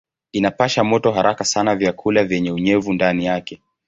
Inapasha 0.31 0.83
moto 0.83 1.11
haraka 1.11 1.45
sana 1.45 1.75
vyakula 1.75 2.23
vyenye 2.23 2.51
unyevu 2.51 2.93
ndani 2.93 3.25
yake. 3.25 3.61